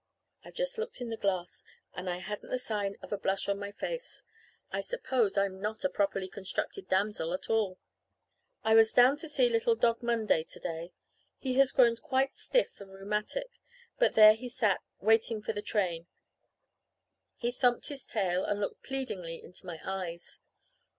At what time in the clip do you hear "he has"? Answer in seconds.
11.37-11.71